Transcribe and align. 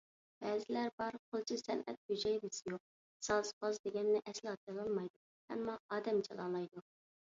بەزىلەر 0.43 0.87
بار، 1.01 1.17
قىلچە 1.33 1.57
سەنئەت 1.61 1.99
ھۈجەيرىسى 2.11 2.73
يوق، 2.73 2.81
ساز-پاز 3.27 3.79
دېگەننى 3.85 4.25
ئەسلا 4.31 4.57
چالالمايدۇ، 4.65 5.23
ئەمما 5.57 5.77
ئادەم 5.97 6.27
چالالايدۇ. 6.31 6.89